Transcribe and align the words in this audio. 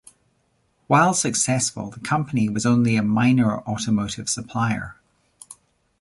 While 0.87 1.13
successful, 1.13 1.91
the 1.91 1.99
company 1.99 2.49
was 2.49 2.65
only 2.65 2.95
a 2.95 3.03
minor 3.03 3.59
automotive 3.67 4.29
supplier. 4.29 4.95